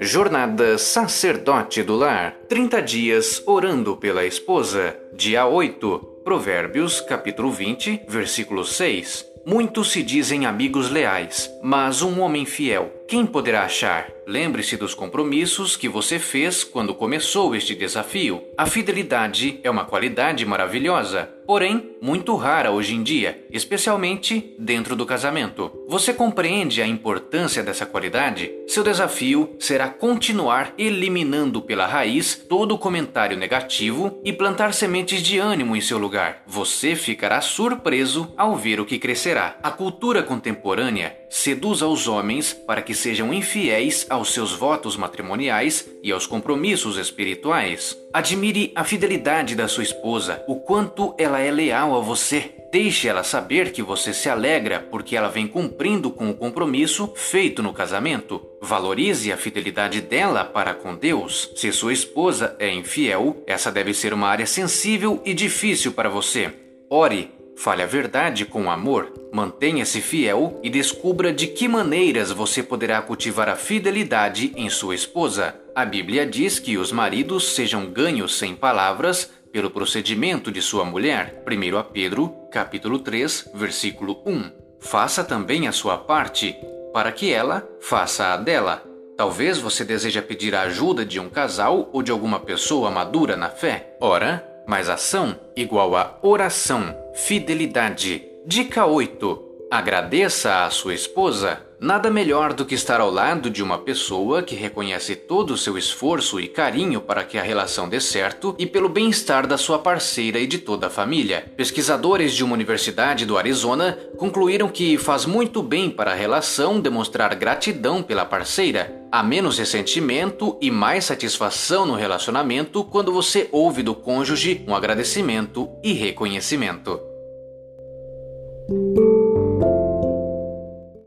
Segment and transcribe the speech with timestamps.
[0.00, 4.96] Jornada Sacerdote do Lar 30 dias orando pela esposa.
[5.12, 5.98] Dia 8.
[6.24, 9.26] Provérbios, capítulo 20, versículo 6.
[9.44, 14.12] Muitos se dizem amigos leais, mas um homem fiel, quem poderá achar?
[14.26, 18.42] Lembre-se dos compromissos que você fez quando começou este desafio.
[18.58, 25.06] A fidelidade é uma qualidade maravilhosa, porém muito rara hoje em dia, especialmente dentro do
[25.06, 25.72] casamento.
[25.88, 28.52] Você compreende a importância dessa qualidade?
[28.66, 35.74] Seu desafio será continuar eliminando pela raiz todo comentário negativo e plantar sementes de ânimo
[35.74, 36.42] em seu lugar.
[36.46, 39.56] Você ficará surpreso ao ver o que crescerá.
[39.62, 46.12] A cultura contemporânea seduz aos homens para que sejam infiéis aos seus votos matrimoniais e
[46.12, 47.96] aos compromissos espirituais.
[48.12, 52.52] Admire a fidelidade da sua esposa, o quanto ela é leal a você.
[52.70, 57.62] Deixe ela saber que você se alegra porque ela vem cumprindo com o compromisso feito
[57.62, 58.44] no casamento.
[58.60, 61.50] Valorize a fidelidade dela para com Deus.
[61.56, 66.52] Se sua esposa é infiel, essa deve ser uma área sensível e difícil para você.
[66.90, 73.02] Ore Fale a verdade com amor, mantenha-se fiel e descubra de que maneiras você poderá
[73.02, 75.56] cultivar a fidelidade em sua esposa.
[75.74, 81.42] A Bíblia diz que os maridos sejam ganhos sem palavras pelo procedimento de sua mulher.
[81.44, 84.52] 1 Pedro, capítulo 3, versículo 1.
[84.78, 86.54] Faça também a sua parte,
[86.92, 88.84] para que ela faça a dela.
[89.16, 93.48] Talvez você deseja pedir a ajuda de um casal ou de alguma pessoa madura na
[93.48, 93.96] fé.
[94.00, 98.22] Ora, mais ação igual a oração, fidelidade.
[98.44, 99.47] Dica 8.
[99.70, 101.60] Agradeça à sua esposa.
[101.78, 105.76] Nada melhor do que estar ao lado de uma pessoa que reconhece todo o seu
[105.76, 110.38] esforço e carinho para que a relação dê certo e pelo bem-estar da sua parceira
[110.38, 111.52] e de toda a família.
[111.54, 117.34] Pesquisadores de uma universidade do Arizona concluíram que faz muito bem para a relação demonstrar
[117.34, 119.06] gratidão pela parceira.
[119.12, 125.68] Há menos ressentimento e mais satisfação no relacionamento quando você ouve do cônjuge um agradecimento
[125.84, 126.98] e reconhecimento.